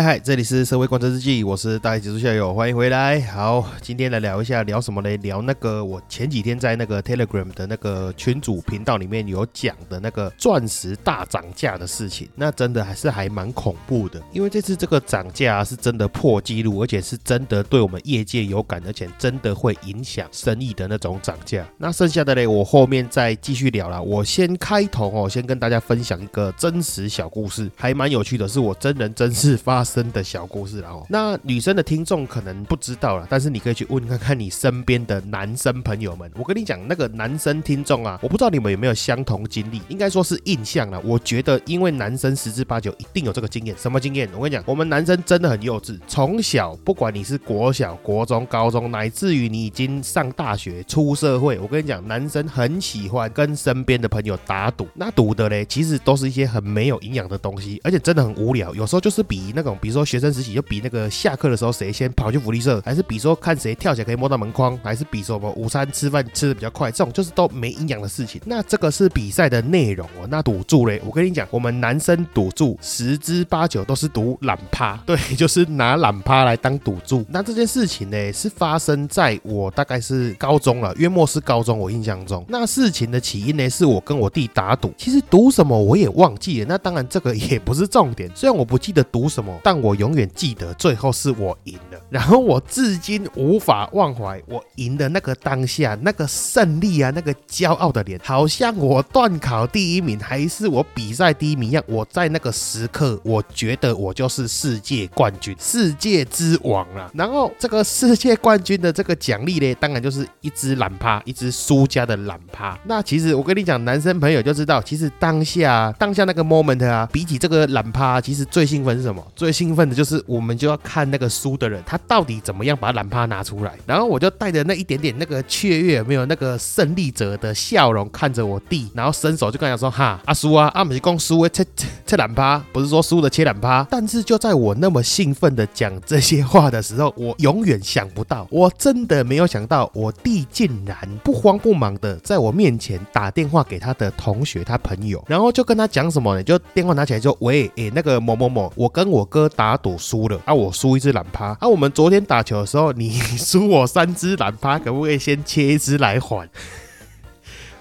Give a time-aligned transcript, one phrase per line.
[0.00, 3.20] 嗨嗨，这里是社会观察日记，我是大一技术校友，欢迎回来。
[3.20, 5.14] 好，今天来聊一下，聊什么呢？
[5.18, 12.26] 聊那个我前几天在那个 Telegram 的那个群主频道里面有讲的那个钻石大涨价的事情。
[12.34, 21.62] 那真的还是还蛮恐怖的，因为这次这个涨价是真的破纪录，而且是真的对我们业界有感，而且真的会影响生意的那种涨价。
[21.76, 24.00] 那剩下的嘞，我后面再继续聊啦。
[24.00, 29.70] 我先开头哦，先跟大家分享一个真实小故事，还蛮有趣的，是我真人真事发。
[29.80, 36.30] 发生的小故事，然后那女生的听众可能不知道了，但是你可以去问看看你身边的男生朋友们。
[36.36, 41.00] 我跟你讲，那个男生听众啊，我不知道你们有没有相同经历，应该说是印象了。
[41.04, 43.76] 我觉得，因为男生十之八九一定有这个经验。
[43.76, 44.28] 什么经验？
[44.34, 54.86] 我跟你讲，我们男生真的很幼稚，从小不管你是国小、国中、高中，乃至于你已经上大学、出社会，我跟你讲，男生很喜欢跟身边的朋友打赌。
[54.94, 58.74] 那赌的嘞，其实都是一些很没有营养的东西，而且真的很无聊。
[58.74, 59.69] 有时候就是比那个。
[59.80, 68.40] 比如说学生时期就比那个下课的时候谁先跑去福利社，还是比说看谁跳起来可以摸到门框，还是比什么午餐吃饭吃的比较快，这种就是都没营养的事情。
[68.44, 70.26] 那这个是比赛的内容哦。
[70.28, 77.24] 那赌注嘞，我跟你讲，我们男生赌注十之八九都是赌懒趴，对， 就是拿懒趴来当赌注。
[77.28, 82.44] 那这件事情呢，是发生在我大概是高中了，约莫是高中，我印象中。
[82.48, 86.66] 那事情的起因呢，是我跟我弟打赌，其实赌什么我也忘记了。
[86.68, 89.50] 那当然这个也不是重点，虽然我不记得赌什么。
[89.62, 92.00] 但我永远记得，最后是我赢了。
[92.10, 101.82] 然后我至今无法忘怀我赢的那个当下，那个胜利啊，那个骄傲的脸，好像我段考第一名，还是我比赛第一名一样。
[101.86, 107.10] 我在那个时刻，我觉得我就是世界冠军，世界之王啊。
[107.14, 112.78] 然后这个世界冠军的这个奖励呢，当然就是一只懒趴，一只输家的懒趴。
[112.84, 119.24] 那其实我跟你讲，男生朋友就知道，其实当下当下那个 moment 啊，比起这个懒趴，其实最兴奋是什么？
[119.36, 123.72] 最兴奋的就是我们就要看那个输的人，他到底怎么样把懒趴拿出来。
[123.86, 146.42] 然后我就带着那一点点那个雀跃，没有那个胜利者的笑容看着我弟，然后伸手就跟他说：“哈，阿叔啊，阿美公输切切切懒趴，不是说输的切懒趴。”但是就在我那么兴奋的讲这些话的时候，我永远想不到，我真的没有想到，我弟竟然不慌不忙的在我面前打电话给他的同学、他朋友，然后就跟他讲什么呢？
[146.42, 149.39] 就电话拿起来就喂，诶，那个某某某，我跟我哥。
[149.48, 151.68] 打赌输了啊，我输一只懒趴啊。
[151.68, 156.48] 我们昨天打球的时候，你 输我三只懒趴，可不可以先切一只来还？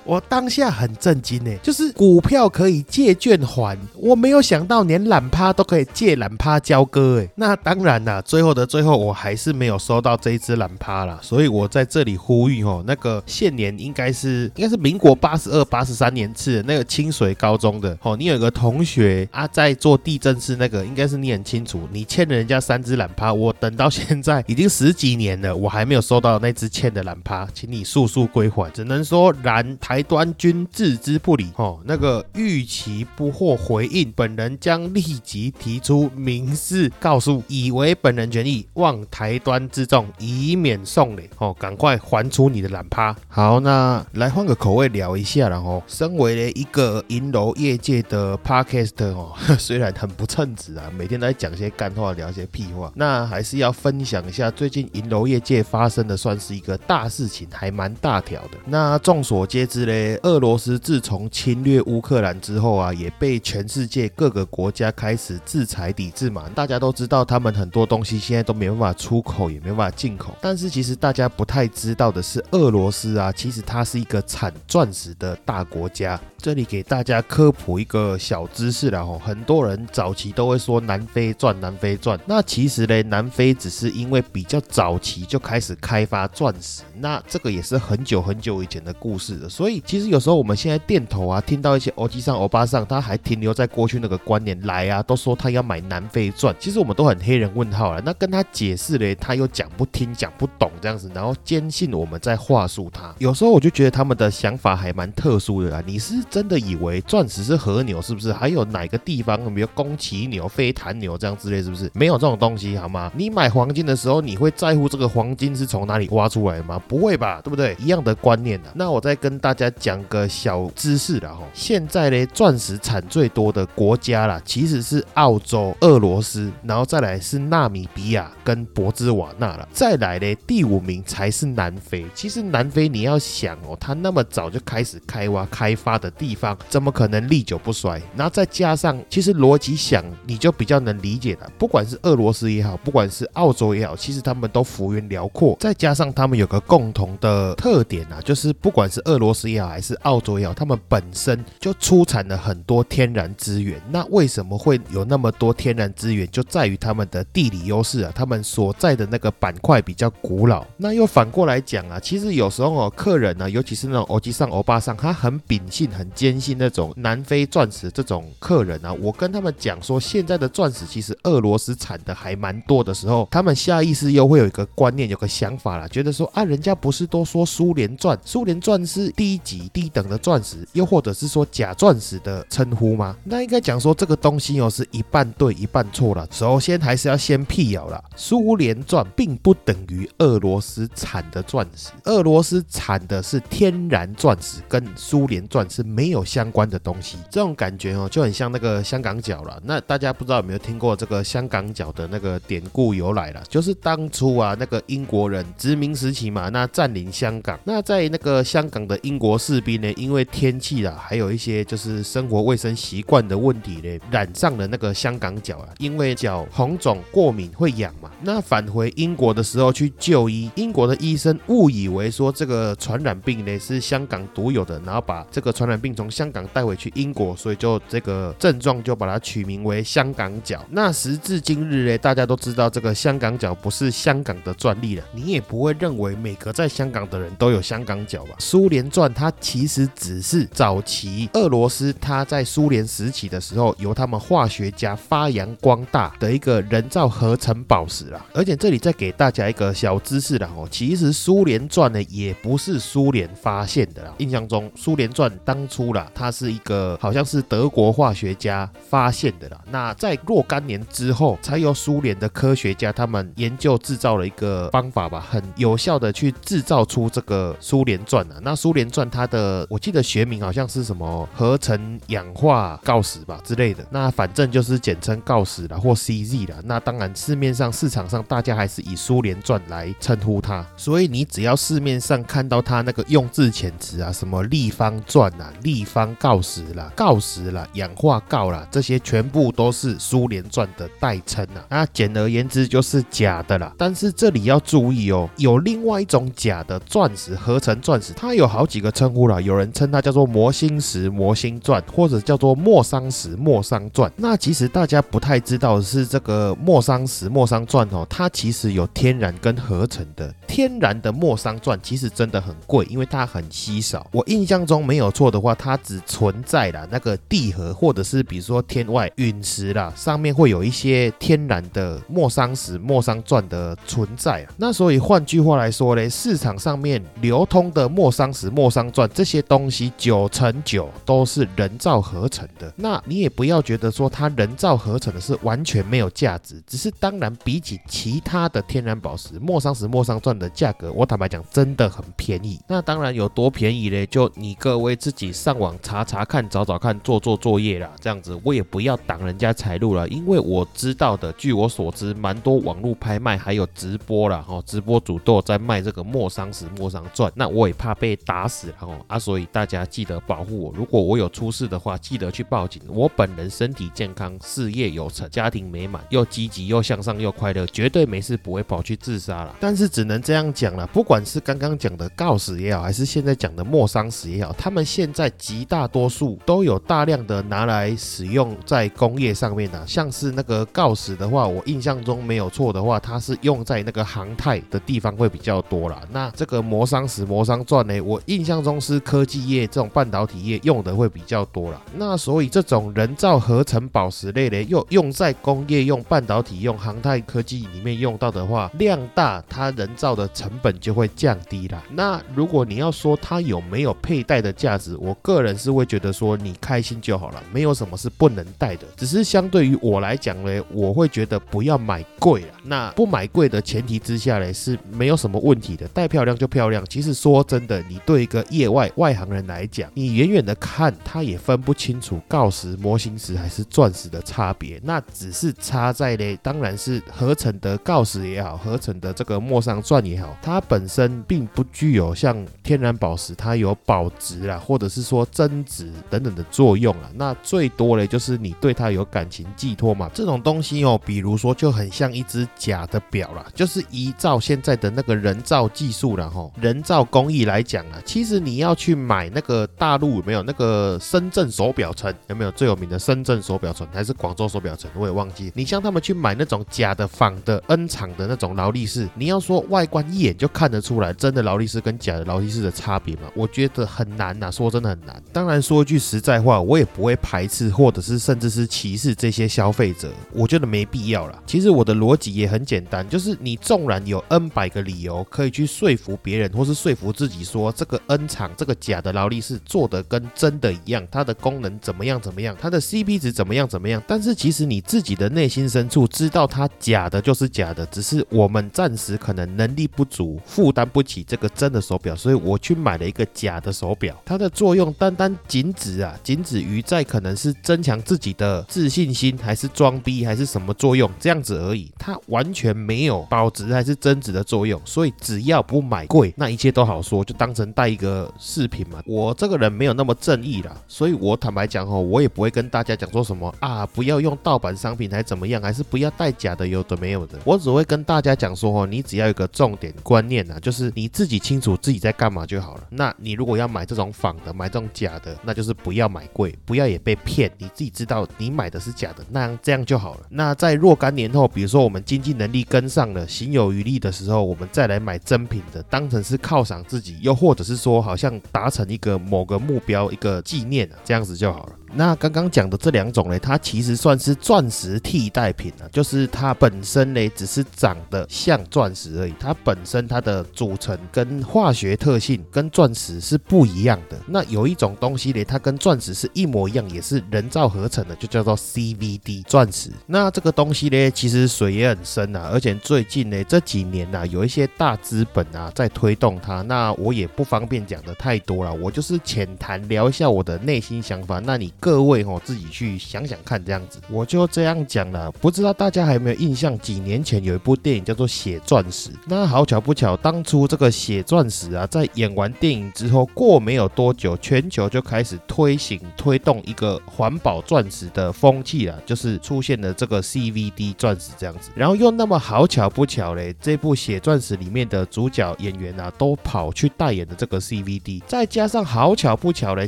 [0.03, 7.29] 我当下很震惊呢，就是股票可以借券还，我没有想到连懒趴都可以借懒趴交割哎。
[7.35, 30.03] 那当然啦，最后的最后我还是没有收到这一只懒趴啦，所以我在这里呼吁哦，那个现年应该是应该是民国八十二、八十三年次那个清水高中的哦，你有一个同学啊在做地震是那个，应该是你很清楚，你欠了人家三只懒趴，我等到现在已经十几年了，我还没有收到那只欠的懒趴，请你速速归还，只能说然台。
[30.09, 43.15] 端均置之不理，哦，那个预期不获回应，本人将立即提出民事告诉，以为本人权益，望台端自重，以免送礼，哦，赶快还出你的懒趴。
[43.27, 58.57] 好，那来换个口味聊一下，然后，身为了一个银楼业界的 podcast 哦， 虽然很不称职啊，每天都在讲些干话，聊些屁话，那还是要分享一下最近银楼业界发生的，算是一个大事情，还蛮大条的。
[58.65, 59.78] 那众所皆知。
[59.85, 66.49] 嘞，俄罗斯自从侵略乌克兰之后啊，也被全世界各个国家开始制裁抵制嘛。
[66.55, 70.35] 大家都知道，他们很多东西现在都没办法出口，也没办法进口。
[70.41, 76.19] 但是其实大家不太知道的是，俄罗斯啊，其实它是一个产钻石的大国家。
[76.41, 82.17] 这里给大家科普一个小知识了吼，很多人早期都会说南非钻，南非钻。
[82.25, 89.49] 那其实呢，南非只是因为比较早期就开始开发钻石，那这个也是很久很久以前的故事了。
[89.49, 98.01] 所以其实有时候我们现在店头啊，听到一些欧基上、欧巴上，他还停留在过去那个观念来啊，都说他要买南非钻，其实我们都很黑人问号了。
[98.05, 103.13] 那跟他解释嘞，他又讲不听、讲不懂这样子，然后坚信我们在话术他。
[103.17, 106.23] 有时候我就觉得他们的想法还蛮特殊的啊，你是。
[106.29, 108.31] 真的以为钻石是和牛，是不是？
[108.31, 111.89] 还有哪个地方，比如宫崎牛、飞弹牛这样之类，是不是？
[111.93, 113.11] 没有这种东西，好吗？
[113.15, 116.81] 你买黄金的时候，你会在乎这个黄金是从哪里挖出来的吗？
[116.87, 117.75] 不会吧，对不对？
[117.79, 118.71] 一样的观念啊。
[118.75, 121.43] 那我再跟大家讲个小知识了哈。
[121.53, 129.67] 现在呢，钻石产最多的国家啦，其实是澳洲、俄罗斯，然后再来是纳米比亚跟博兹瓦纳了。
[129.71, 132.05] 再来呢，第五名才是南非。
[132.13, 137.99] 其实南非你要想哦，它那么早就开始开挖开发的地方，怎么可能历久不衰？
[138.15, 141.49] 然后再加上，其实逻辑想，你就比较能理解了。
[141.57, 145.55] 不管是俄罗斯也好，不管是澳洲也好，其实他们都幅员辽阔。
[145.61, 153.81] 再加上他们有个共同的特点啊，就是不管是俄罗斯也好，还是澳洲也好，他们本身就出产了很多天然资源。
[153.89, 156.29] 那为什么会有那么多天然资源？
[156.29, 160.65] 就在于他们的地理优势啊，他们所在的那个板块比较古老。
[160.75, 183.15] 那又反过来讲啊，其实有时候哦，客人呢，尤其是那种欧吉上、欧巴上，他很秉性、很坚信那种南非钻石这种客人啊，我跟他们讲说，现在的钻石其实俄罗斯产的还蛮多的时候，他们下意识又会有一个观念、有个想法啦，觉得说啊，人家不是都说苏联钻、苏联钻是低级、低等的钻石，又或者是说假钻石的称呼吗？
[183.23, 186.27] 那应该讲说这个东西哦，是一半对一半错了。
[186.31, 197.17] 首先还是要先辟谣了，苏联钻并不等于俄罗斯产的钻石，俄罗斯产的是天然钻石，跟苏联钻是没有相关的东西。
[197.29, 199.61] 这种感觉哦，就很像那个香港脚了。
[199.65, 203.43] 那大家不知道有没有听过这个香港脚的那个典故由来了？
[203.49, 218.09] 就是当初啊，那个英国人殖民时期嘛，那占领香港，那在那个香港的英国士兵呢，因为天气啊，还有一些就是生活卫生习惯的问题呢，染上了那个香港脚啊，因为脚红肿过敏会痒嘛。
[218.21, 230.65] 那返回英国的时候去就医，英国的医生误以为说这个传染病呢是香港独有的，然后把这个传染病从香港带回去英国，所以就这个症状就把它取名为香港脚。
[230.69, 238.35] 那时至今日呢，大家都知道这个香港脚不是香港的专利了，你也不会认为每个在香港的人都有香港脚吧？
[238.39, 248.25] 苏联钻它其实只是早期俄罗斯它在苏联时期的时候由他们化学家发扬光大的一个人造合成宝石啦。
[248.33, 259.57] 而且这里再给大家一个小知识啦哦，其实苏联钻呢也不是苏联发现的啦，印象中苏联钻当初出啦，它是一个好像是德国化学家发现的啦。
[259.71, 268.35] 那在若干年之后，才由苏联的科学家他们研究制造了一个方法吧，很有效的去制造出这个苏联钻啊。
[268.41, 276.57] 那苏联钻它的我记得学名好像是什么合成氧化锆石吧之类的，那反正就是简称锆石啦或 CZ 啦。
[276.65, 291.65] 那当然市面上市场上大家还是以苏联钻来称呼它，所以你只要市面上看到它那个用字遣词啊，什么立方钻啊、立方锆石啦、锆石啦、氧化锆啦，这些全部都是苏联钻的代称啊。
[291.69, 293.73] 那简而言之就是假的啦。
[293.77, 299.39] 但是这里要注意哦，有另外一种假的钻石，合成钻石，它有好几个称呼啦。
[299.39, 304.11] 有人称它叫做魔星石、魔星钻，或者叫做莫桑石、莫桑钻。
[304.15, 310.33] 那其实大家不太知道的是，这个莫桑石、莫桑钻哦，它其实有天然跟合成的。
[310.47, 314.05] 天然的莫桑钻其实真的很贵，因为它很稀少。
[314.11, 324.53] 我印象中没有错的话，它只存在了那个地核，或者是比如说天外陨石啦，上面会有一些天然的莫桑石、莫桑钻的存在啊。
[324.57, 332.71] 那所以换句话来说呢，市场上面流通的莫桑石、莫桑钻这些东西，九成九都是人造合成的。
[332.75, 342.59] 那你也不要觉得说它人造合成的是完全没有价值，只是当然比起其他的天然宝石，莫桑石、莫桑钻的价格，我坦白讲真的很便宜。
[342.67, 344.05] 那当然有多便宜嘞？
[344.05, 347.89] 就你各位自己上网查查看、找找看、做做作业啦。
[348.01, 357.31] 这样子我也不要挡人家财路了，因为我知道的，据我所知，蛮多网络拍卖还有直播啦，哈，直播主都在卖这个莫桑石、莫桑钻。
[357.35, 360.73] 那我也怕被打死了哦啊，所以大家记得保护我。
[360.75, 362.81] 如果我有出事的话，记得去报警。
[362.87, 369.55] 我本人身体健康、事业有成、家庭美满，又积极又向上又快乐，绝对没事，不会跑去自杀了。
[369.59, 379.85] 但是只能这样讲了，不管是刚刚讲的锆石也好，还是现在讲的莫桑石也好，他们现在极大多数都有大量的拿来使用在工业上面的。
[379.87, 386.01] 像是那个锆石的话，我印象中没有错的话，它是用在那个航太的地方会比较多啦。
[386.11, 391.81] 那这个磨砂石、磨砂钻呢，我印象中是科技业这种半导体业用的会比较多啦。
[391.95, 401.83] 那所以这种人造合成宝石类的，又用在工业用、半导体用、航太科技里面用到的话，量大，它人造的成本就会降低啦。
[401.91, 408.85] 那如果你要说它有没有佩戴的价值，我个人是会觉得说你开心就好了，没有什么是不能带的。
[408.97, 412.49] 只是相对于我来讲呢，我会觉得不要买贵啊。
[412.63, 416.85] 那不买贵的前提之下呢，是没有什么问题的，带漂亮就漂亮。
[416.89, 424.79] 其实说真的，你对一个业外外行人来讲，你远远的看，他也分不清楚锆石、模型石还是钻石的差别。
[424.83, 437.09] 那只是差在呢，当然是合成的锆石也好，合成的这个墨上钻也好，它本身并不具有像天然宝石它有保值啦，或者是说增值等等的作用啊。
[437.15, 440.09] 那最多嘞就是你对它有感情寄托嘛。
[440.13, 455.51] 这种东西哦，比如说就很像一只假的表啦，就是依照现在的那个人造技术然后人造工艺来讲啊，其实你要去买那个大陆有没有那个深圳手表城有没有最有名的深圳手表城还是广州手表城，我也忘记。
[455.55, 463.23] 你像他们去买那种假的仿的 N 厂的那种劳力士，你要说外观一眼就看得出来真的劳力士跟假的劳力士的差别吗？
[463.33, 465.21] 我觉得很难呐，说真的很难。
[465.31, 471.41] 当然说句实在话，我也不会排斥或者是甚至是歧视这些消费者，我觉得没必要啦。
[471.45, 494.15] 其实我的逻辑也很简单，就是你纵然有 N 百个理由可以去说服别人，或是说服自己说这个 N 厂这个假的劳力士做的跟真的一样，它的功能怎么样怎么样，它的 CP 值怎么样怎么样，但是其实你自己的内心深处知道它假的就是假的，只是我们暂时可能能力不足，负担不起这个真的手表，所以我去买了一个假的手表。
[494.25, 501.91] 它的作用单单仅止啊，仅止于在可能是增强自己的自信心，还是装逼，还是什么作用这样子而已。
[501.97, 509.01] 它完全没有保值还是增值的作用，所以只要不买贵，那一切都好说，就当成带一个饰品嘛。
[509.05, 517.39] 我这个人没有那么正义啦，所以我坦白讲哦，我也不会跟大家讲说什么啊，不要用盗版商品还怎么样，还是不要带假的，有的没有的。
[517.43, 522.83] 我只会跟大家讲说哦，你只要有个重点观念啊，就是你自己清楚自己在干嘛就好了。
[522.89, 527.51] 那你如果要买这种仿的，买这种假的，那就是不要买贵，不要也被骗。
[527.57, 530.21] 你自己知道你买的是假的，那样这样就好了。
[530.29, 541.73] 那在若干年后，比如说我们经济能力跟上了，行有余力的时候，我们再来买真品的，当成是犒赏自己，又或者是说好像达成一个某个目标，一个纪念啊，这样子就好了。
[541.91, 554.15] 那刚刚讲的这两种呢，它其实算是钻石替代品啊，就是它本身呢只是长得像钻石而已，它本身它的组成跟化学特性跟钻石是不一样的。
[554.27, 559.89] 那有一种东西呢，它跟钻石是一模一样，也是人造合成的，就叫做 CVD 钻石。
[560.05, 566.61] 那这个东西呢，其实水也很深啊，而且最近呢这几年呐，有一些大资本啊在推动它。
[566.61, 571.39] 那我也不方便讲的太多了，我就是浅谈聊一下我的内心想法。
[571.39, 571.73] 那你。
[571.79, 575.31] 各位哦，自己去想想看，这样子我就这样讲了。
[575.33, 576.77] 不知道大家还有没有印象？
[576.79, 579.09] 几年前有一部电影叫做《血钻石》。
[579.25, 591.69] 那好巧不巧，当初这个《血钻石》啊，在演完电影之后，过没有多久，全球就开始推行推动一个环保钻石的风气了，就是出现了这个 CVD 钻石这样子。
[591.75, 598.23] 然后又那么好巧不巧嘞，这部《血钻石》里面的主角演员啊，都跑去代言的这个 CVD。
[598.25, 599.87] 再加上好巧不巧嘞，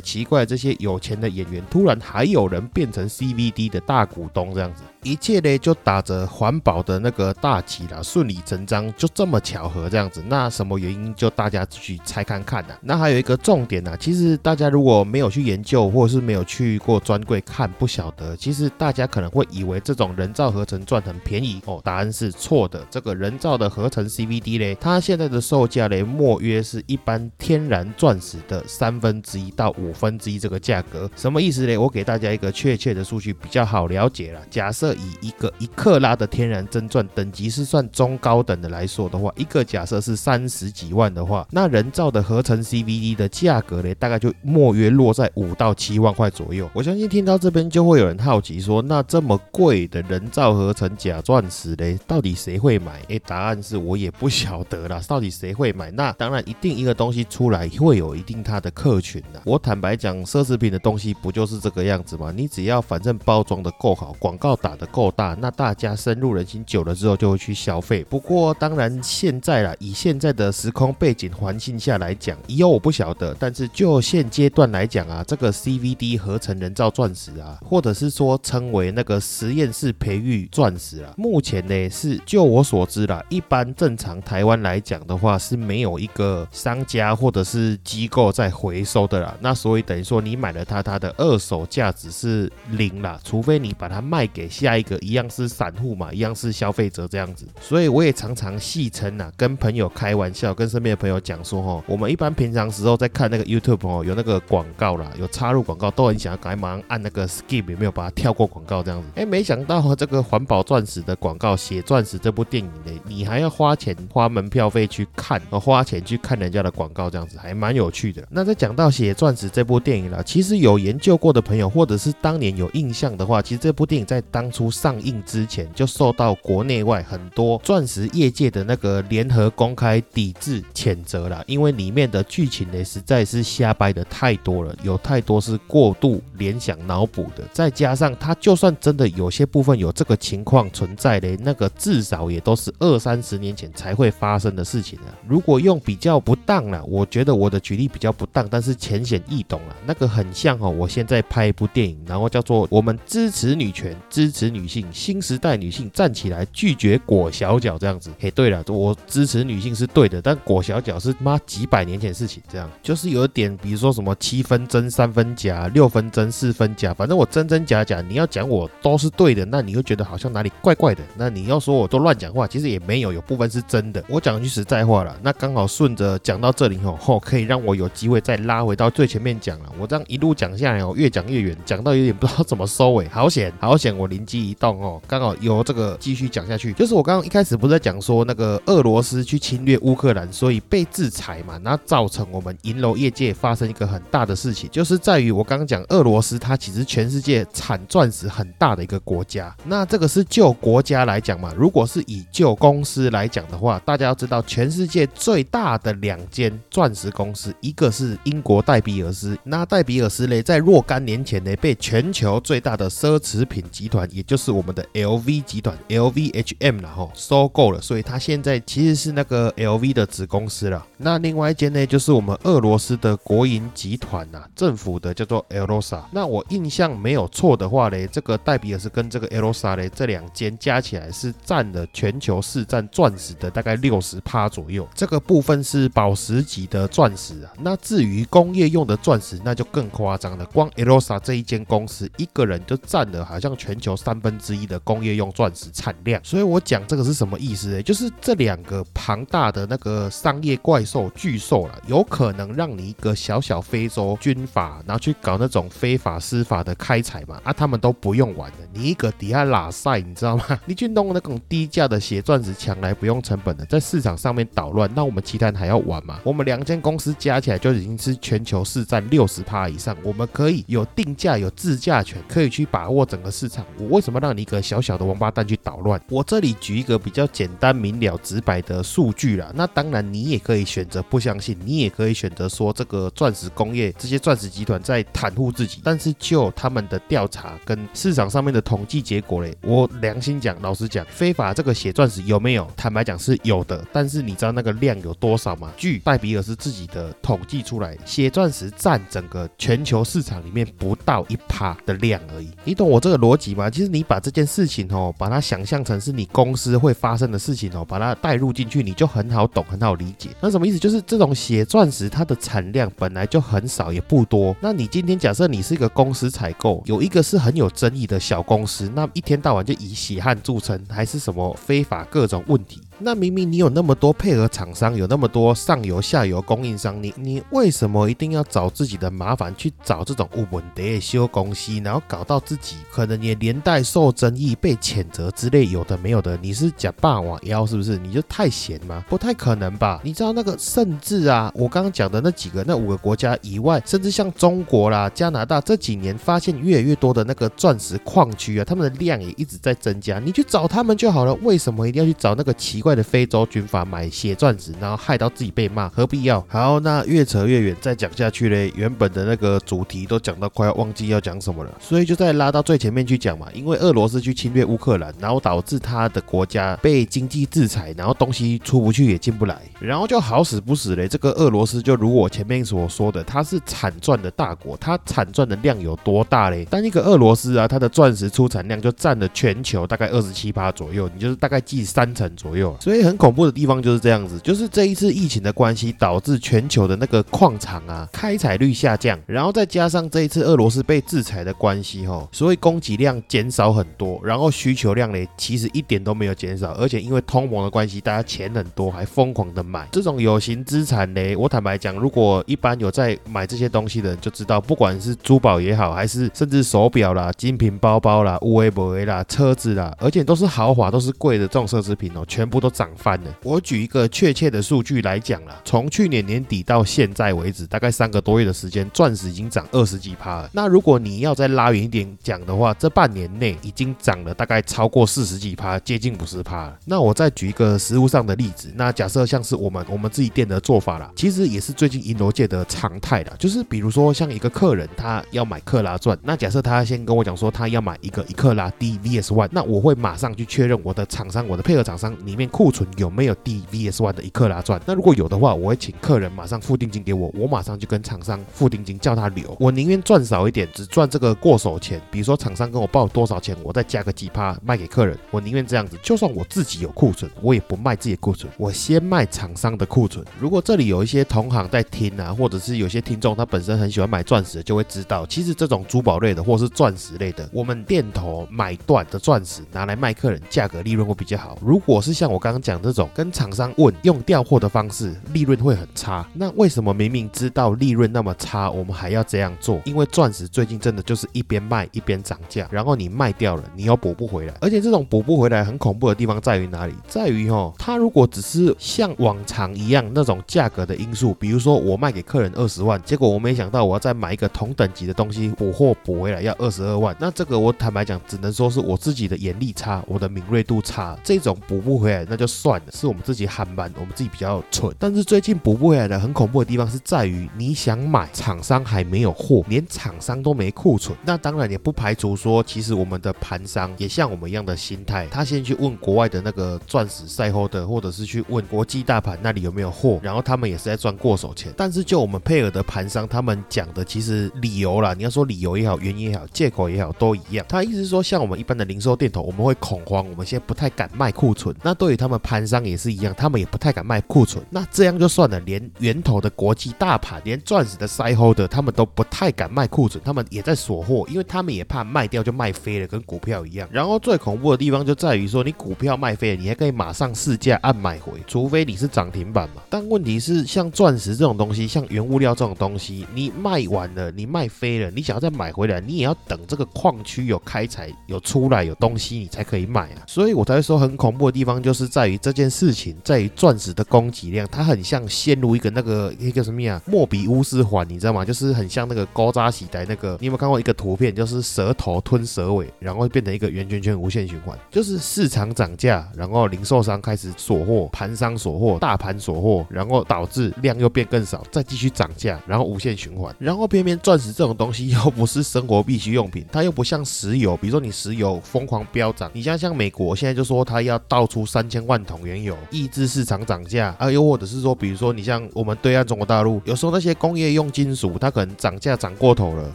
[0.00, 4.84] 奇怪这些有钱的演员突然还有人变成 CVD 的大股东，这样子。
[5.02, 10.22] 一切呢就打着环保的那个大旗啦，顺理成章，就这么巧合这样子。
[10.28, 12.74] 那什么原因就大家去猜看看呐。
[12.80, 18.36] 那还有一个重点呢，其实大家如果没有去研究，或者是没有去过专柜看，不晓得。
[18.36, 22.86] 其实大家可能会以为这种人造合成钻很便宜哦，答案是错的。
[22.88, 31.10] 这个人造的合成 CVD 呢，它现在的售价呢，莫约是一般天然钻石的三分之一到五分之一这个价格。
[31.16, 31.76] 什么意思呢？
[31.76, 34.40] 我给大家一个确切的数据比较好了解了。
[34.48, 46.70] 假设以一个一克拉的天然真钻等级是算中高等的来说的话，一个假设是三十几万的话，那人造的合成 CVD 的价格呢，大概就莫约落在五到七万块左右。
[46.72, 53.00] 我相信听到这边就会有人好奇说，那这么贵的人造合成假钻石嘞，到底谁会买？
[53.08, 55.90] 诶，答案是我也不晓得啦，到底谁会买？
[55.90, 59.42] 那当然一定一个东西出来会有一定它的客群的。
[59.44, 62.32] 我坦白讲，奢侈品的东西不就是这个样子吗？
[62.34, 68.02] 你只要反正包装的够好，广告打的够大，那大家深入人心久了之后就会去消费。
[68.04, 89.32] 不过当然现在啦，以现在的时空背景环境下来讲，以后我不晓得，但是就现阶段来讲啊，这个 CVD 合成人造钻石啊，或者是说称为那个实验室培育钻石啊，目前呢是就我所知啦，一般正常台湾来讲的话是没有一个商家或者是机构在回收的啦。
[89.40, 94.71] 那所以等于说你买了它，它的二手价值是零啦，除非你把它卖给下。
[94.76, 97.46] 一个一样是散户嘛，一样是消费者这样子。
[97.60, 109.08] 所以我也常常戏称啊，跟朋友开玩笑，跟身边的朋友讲说，哈，我们一般平常时候在看那个 YouTube 哦，有那个广告啦，有插入广告，都很想要赶快马上按那个 Skip，有没有把它跳过广告这样子？
[109.14, 118.26] 哎，没想到这个环保钻石的广告，写钻石这部电影呢，你还要花钱花门票费去看，花钱去看人家的广告这样子，还蛮有趣的。
[118.30, 145.14] 那在讲到写钻石这部电影了，其实有研究过的朋友，或者是当年有印象的话，其实这部电影在当初上映之前就受到国内外很多钻石业界的那个联合公开抵制谴责了，因为里面的剧情呢实在是瞎掰的太多了，有太多是过度联想脑补的，再加上它就算真的有些部分有这个情况存在的，那个至少也都是二三十年前才会发生的事情啊。
[145.26, 158.10] 如果用比较不当了，我觉得我的举例比较不当，但是浅显易懂了，那个很像哦，我现在拍一部电影，然后叫做我们支持女权，支持女性，新时代女性站起来，拒绝裹小脚这样子。
[158.18, 171.02] 嘿，对了，我支持女性是对的，但裹小脚是妈几百年前事情，这样就是有点，比如说什么七分真三分假，六分真四分假，反正我真真假假，你要讲我都是对的，那你会觉得好像哪里怪怪的。
[171.16, 174.02] 那你要说我都乱讲话，其实也没有，有部分是真的。
[174.08, 179.72] 我讲句实在话了，那刚好顺着讲到这里吼，吼可以让我有机会再拉回到最前面讲了。
[179.78, 183.96] 我这样一路讲下来哦，越讲越远，讲到有点不知道怎么收尾，好险好险！
[183.96, 186.72] 我灵机移动哦，刚好由这个继续讲下去。
[186.72, 199.54] 就是我刚刚一开始不是在讲说那个俄罗斯去侵略乌克兰，所以被制裁嘛，那造成我们银楼业界发生一个很大的事情，就是在于我刚刚讲俄罗斯，它其实全世界产钻石很大的一个国家。
[199.64, 220.86] 那这个是就国家来讲嘛，如果是以就公司来讲的话，大家要知道全世界最大的两间钻石公司，一个是英国戴比尔斯，那戴比尔斯嘞，在若干年前呢，被全球最大的奢侈品集团，也就是我们的 LV 集团 LVHM 然后收购了，所以它现在其实是那个 LV 的子公司了。
[220.98, 226.02] 那另外一间呢，就是我们俄罗斯的国营集团呐，政府的叫做 Elosa。
[226.10, 234.88] 那我印象没有错的话嘞，这个戴比尔斯跟这个 Elosa 嘞，这两间加起来是占了全球市占钻石的大概六十趴左右。
[234.94, 237.52] 这个部分是宝石级的钻石啊。
[237.60, 240.44] 那至于工业用的钻石，那就更夸张了。
[240.46, 246.20] 光 Elosa 这一间公司一个人就占了好像全球三三分之一的工业用钻石产量。
[246.22, 247.82] 所以我讲这个是什么意思呢？
[247.82, 257.40] 就是这两个庞大的那个商业怪兽巨兽了，有可能让你一个小小非洲军阀，然后去搞那种非法司法的开采嘛？
[257.42, 260.44] 啊，他们都不用玩的，你一个底下拉塞，你知道吗？
[260.66, 266.20] 你去弄那种低价的血钻石抢来不用成本的，在市场上面捣乱，那我们其他人还要玩吗？
[266.22, 273.64] 我们两间公司加起来就已经是全球市占六十趴以上，我们可以有定价、有自价权，可以去把握整个市场。
[273.88, 276.00] 我什么让你一个小小的王八蛋去捣乱？
[276.10, 279.50] 我这里举一个比较简单明了、直白的数据啦。
[279.54, 285.80] 那当然，你也可以选择不相信，你也可以选择说这个钻石工业这些钻石集团在袒护自己。
[285.84, 292.68] 但是就他们的调查跟市场上面的统计结果嘞，我良心讲，老实讲，非法这个血钻石有没有？
[292.76, 293.86] 坦白讲是有的。
[293.92, 295.72] 但是你知道那个量有多少吗？
[295.76, 302.50] 据戴比尔斯自己的统计出来，血钻石占整个全球市场里面不到一趴的量而已。
[302.64, 303.70] 你懂我这个逻辑吗？
[303.70, 310.30] 其实你把这件事情哦，把它想象成是你公司会发生的事情哦，把它带入进去，你就很好懂，很好理解。
[310.40, 310.78] 那什么意思？
[310.78, 314.56] 就是这种血钻石它的产量本来就很少，也不多。
[314.62, 322.80] 那你今天假设你是一个公司采购，有一个是很有争议的小公司，那一天到晚就以血汗著称，还是什么非法各种问题？
[323.04, 336.38] 那明明你有那么多配合厂商，有那么多上游、下游供应商，你你为什么一定要找自己的麻烦去找这种无本的修公司，然后搞到自己可能也连带受争议、被谴责之类有的没有的？
[336.40, 337.98] 你是假霸王妖是不是？
[337.98, 339.04] 你就太闲吗？
[339.08, 340.00] 不太可能吧？
[340.04, 351.34] 你知道那个甚至啊，我刚刚讲的那几个那五个国家以外，甚至像中国啦、加拿大这几年发现越来越多的那个钻石矿区啊，他们的量也一直在增加，你去找他们就好了。
[351.42, 352.91] 为什么一定要去找那个奇怪？
[352.94, 356.44] 的非洲军阀买血钻石，然后害到自己被骂，何必要？
[356.48, 363.46] 好，那越扯越远，再讲下去嘞，原本的那个主题都讲到快要忘记要讲什么了，所以就再拉到最前面去讲嘛。
[363.52, 376.64] 因为俄罗斯去侵略乌克兰，然后导致他的国家被经济制裁，然后东西出不去也进不来，然后就好死不死嘞，这个俄罗斯就如我前面所说的，它是产钻的大国，它产钻的量有多大嘞？
[376.66, 382.76] 单一个俄罗斯啊，它的钻石出产量就占了全球大概二十七趴左右，你就是大概计三成左右。
[382.82, 401.36] 所以很恐怖的地方就是这样子，就是这一次疫情的关系，导致全球的那个矿场啊开采率下降，然后再加上这一次俄罗斯被制裁的关系，哈，所以供给量减少很多，然后需求量呢其实一点都没有减少，而且因为通膨的关系，大家钱很多，还疯狂的买这种有形资产呢。
[401.36, 413.36] 我坦白讲，如果一般有在买这些东西的人就知道，不管是珠宝也好，还是甚至手表啦、精品包包啦、乌龟博啦、车子啦，而且都是豪华、都是贵的这种奢侈品哦，全部都涨翻了。
[413.42, 420.50] 我举一个确切的数据来讲啦，从去年年底到现在为止，大概三个多月的时间，钻石已经涨二十几趴了。
[420.52, 426.78] 那如果你要再拉远一点讲的话，这半年内已经涨了大概超过四十几趴，接近五十趴了。
[426.84, 444.80] 那我再举一个实物上的例子，那假设像是我们我们自己店的做法啦，其实也是最近银楼界的常态啦，就是比如说像一个客人他要买克拉钻，那假设他先跟我讲说他要买一个一克拉 D VS One，那我会马上去确认我的厂商，我的配合厂商里面库存有没有 D VS One 的一克拉钻。
[444.84, 449.56] 那如果有的话，我会请客人马上付定金给我，我马上就跟厂商付定金，叫他留。
[449.58, 452.00] 我宁愿赚少一点，只赚这个过手钱。
[452.10, 455.18] 比如说厂商跟我报多少钱，我再加个几趴卖给客人。
[455.30, 460.22] 我宁愿这样子，就算我自己有库存，我也不卖自己的库存，我先卖厂商的库存。
[460.38, 471.56] 如果这里有一些同行在听啊，或者是有些听众他本身很喜欢买钻石，就会知道，其实这种珠宝类的或是钻石类的，我们店头买断的钻石拿来卖客人，价格利润会比较好。
[471.62, 476.28] 如果是像我刚刚讲这种跟厂商问用调货的方式，利润会很差。
[476.34, 479.80] 那为什么明明知道利润那么差，我们还要这样做？
[479.84, 484.54] 因为钻石最近真的就是一边卖一边涨价，然后你卖掉了，你又补不回来。
[484.60, 486.94] 而且这种补不回来很恐怖的地方在于哪里？
[487.06, 501.16] 在于哈，它如果只是像往常一样那种价格的因素，比如说我卖给客人二十万，结果我没想到我要再买一个同等级的东西补货补回来要二十二万，那这个我坦白讲，只能说是我自己的眼力差，我的敏锐度差。
[501.22, 504.90] 这种补不回来那就算了，是我们自己憨慢，我们自己比较蠢。
[504.98, 511.14] 但是最近补不回来的很恐怖的地方是在于，你想买，厂商还没有货，连厂商都没库存。
[511.26, 521.70] 那当然也不排除说，其实我们的盘商也像我们一样的心态，他先去问国外的那个钻石赛后的，或者是去问国际大盘那里有没有货，然后他们也是在赚过手钱。
[521.76, 527.66] 但是就我们配合的盘商，他们讲的其实理由啦，你要说理由也好，原因也好，借口也好，都一样。
[527.68, 531.74] 他意思是说，像我们一般的零售店头，我们会恐慌，我们现在不太敢卖库存。
[531.82, 534.64] 那对于他们盘商也是一样，他们也不太敢卖库存。
[534.70, 543.88] 那这样就算了，连源头的国际大盘，连钻石的 side holder，他们都不太敢卖库存，他们也在锁货，因为他们也怕卖掉就卖飞了，跟股票一样。
[543.90, 549.82] 然后最恐怖的地方就在于说，你股票卖飞了，你还可以马上市价按买回，除非你是涨停板嘛。
[549.90, 560.22] 但问题是，像钻石这种东西，像原物料这种东西，你卖完了，你卖飞了，你想要再买回来，你也要等这个矿区有开采、有出来、有东西，你才可以买啊。
[560.26, 567.00] 所以我才会说很恐怖的地方，就是在于这件事情，在于钻石的供给量，它很像陷入一个那个一个什么呀？
[567.06, 568.44] 莫比乌斯环，你知道吗？
[568.44, 571.34] 就是很像那个高扎喜带那个，你有没有看过一个图片？
[571.34, 583.56] 就是蛇头吞蛇尾，然后变成一个圆圈圈无限循环，就是市场涨价，然后零售商开始锁货，盘商锁货，大盘锁货，然后导致量又变更少，再继续涨价，然后无限循环。
[583.58, 599.92] 然后偏偏钻石这种东西又不是生活必需用品，它又不像石油，比如说你石油疯狂飙涨，你像像美国现在就说它要倒出三千万桶原油，抑制市场涨价啊，又或者是说，比如说你像我们对岸中国大陆，有时候那些工业用金属它可能涨价涨过头了，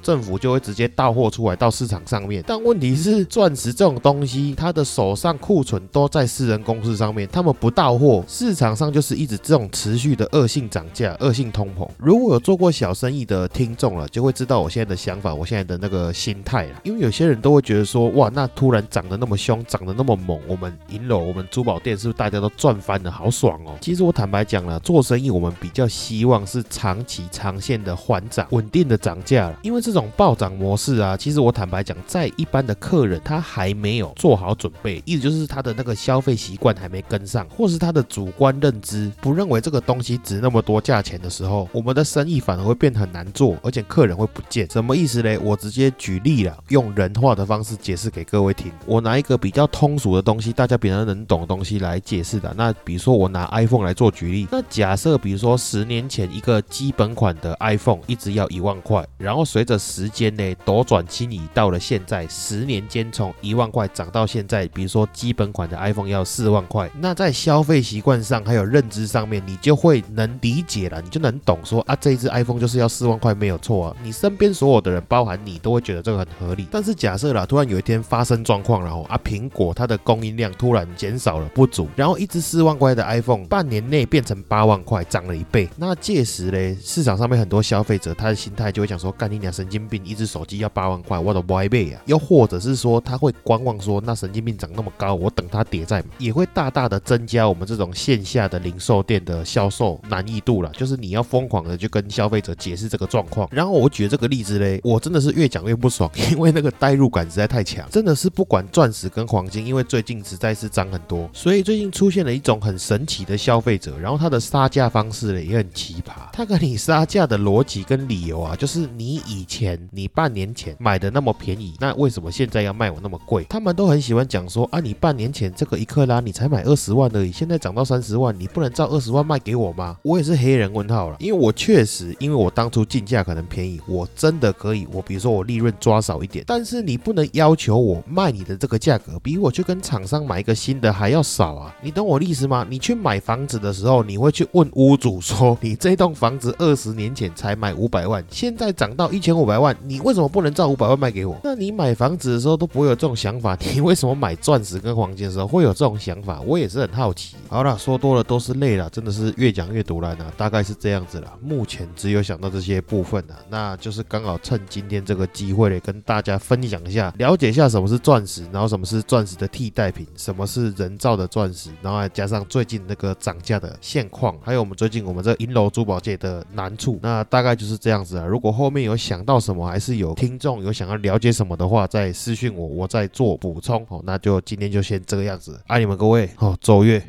[0.01, 2.43] 政府就会直接到货出来到市场上面。
[2.45, 11.87] 但问题是钻石这种东西，它的手上库存都在私人公司上面，他们不到货，市场上就是一直这种持续的恶性涨价、恶性通膨。
[11.97, 16.81] 如果有做过小生意的听众了，就会知道我现在的想法，我现在的那个心态了。
[16.83, 23.75] 因为有些人都会觉得说，哇，那突然涨得那么凶，涨得那么猛，我们银楼、我们珠宝店是不是大家都赚翻了，好爽哦？
[23.81, 29.53] 其实我坦白讲了，做生意我们比较希望是长期、长线的缓涨、稳定的涨价。
[29.63, 44.69] 因为这种暴涨模式啊，其实我坦白讲，在一般的客人他还没有做好准备，意思就是他的那个消费习惯还没跟上，或是他的主观认知不认为这个东西值那么多价钱的时候，我们的生意反而会变很难做，而且客人会不见。
[44.69, 45.37] 什么意思嘞？
[45.37, 48.71] 我直接举例了，用人话的方式解释给各位听。
[48.85, 52.53] 我拿一个比较通俗的东西，大家比较能懂的东西来解释的。
[52.57, 73.95] 那比如说我拿 iPhone 来做举例，那假设比如说十年前一个基本款的 iPhone 一直要一万块，然后随着时间呢斗转星移，到了现在十年间从一万块涨到现在，比如说基本款的 iPhone 要四万块，那在消费习惯上还有认知上面，你就会能理解了，你就能懂说啊，这一只 iPhone 就是要四万块没有错啊。
[74.01, 76.67] 你身边所有的人，包含你，都会觉得这个很合理。
[76.71, 85.69] 但是假设啦，突然有一天发生状况，然后啊，苹果它的供应量突然减少了，不足，然后一只四万块的 iPhone 半年内变成八万块，涨了一倍。
[85.77, 92.01] 那届时嘞，市场上面很多消费者他的心态就会讲说，干你娘神经病，一只手机要八万块，我都不爱背啊。
[92.05, 100.71] 又或者是说他会观望说，那神经病涨那么高，我等它跌再买，也会大大的增加我们这种线下的零售店的销售难易度了。
[100.71, 103.47] 就是你要疯狂的去跟消费者解释这个状况。
[103.51, 116.11] 然后我举这个例子嘞，我真的是越讲越不爽， 因为那个代入感实在太强，真的是不管钻石跟黄金，因为最近实在是涨很多，所以以最近出现了一种很神奇的消费者，然后他的杀价方式呢也很奇葩。
[116.31, 123.45] 他跟你杀价的逻辑跟理由啊， 就是你以前你半年前买的那么便宜，那为什么现在要卖我那么贵？
[123.49, 129.97] 他们都很喜欢讲说啊，你半年前这个一克拉你才买二十万而已，现在涨到三十万，你不能照二十万卖给我吗？
[130.03, 142.65] 我也是黑人问号了，因为我确实因为我当初进价可能便宜，我真的可以，我比如说我利润抓少一点，但是你不能要求我卖你的这个价格比我去跟厂商买一个新的还要少啊，你懂我意思吗？
[142.69, 151.37] 你去买房子的时候，你会去问屋主说，你这栋房子二十年前才买五百万，现在涨到一千五百万，你为什么不能照五百万卖给我？
[151.43, 156.41] 那你买房子的时候都不会有这种想法， 你为什么买钻石跟黄金的时候会有这种想法？
[156.41, 157.35] 我也是很好奇。
[157.47, 161.33] 好了，说多了都是泪了，真的是越讲越毒烂啊，大概是这样子了。
[161.41, 178.25] 目前只有想到这些部分啊，那就是刚好趁今天这个机会嘞，跟大家分享一下，了解一下什么是钻石，然后什么是钻石的替代品，什么是人造的钻石，然后还加上最近那个涨价的现况，还有我们最近我们这银楼珠宝界的难处，那大概就是这样子啊。
[178.25, 183.85] 如果后面有想到什么，还是有听众有想要了解什么的话，再私讯我，我再做补充。
[183.85, 186.99] 好，那就今天就先这个样子，爱你们各位，好，周月。